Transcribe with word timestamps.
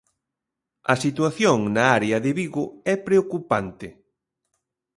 A 0.93 0.95
situación 1.03 1.57
na 1.75 1.85
área 1.99 2.17
de 2.25 2.31
Vigo 2.39 2.65
é 2.93 2.95
preocupante. 3.07 3.87